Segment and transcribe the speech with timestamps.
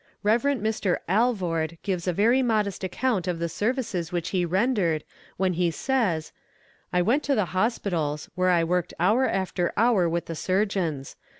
[0.23, 0.41] Rev.
[0.41, 0.97] Mr.
[1.07, 5.03] Alvord gives a very modest account of the services which he rendered,
[5.37, 6.31] when he says:
[6.91, 11.17] "I went to the hospitals, where I worked hour after hour with the surgeons.